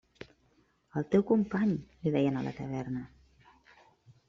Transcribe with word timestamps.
El 1.01 1.05
teu 1.15 1.25
company! 1.33 1.77
–li 1.97 2.15
deien 2.17 2.41
a 2.41 2.45
la 2.49 2.55
taverna. 2.63 3.07